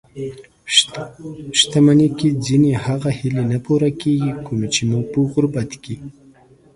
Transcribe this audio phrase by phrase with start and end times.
[1.59, 5.95] شتمني کې ځينې هغه هیلې نه پوره کېږي؛ کومې چې مو په غربت کې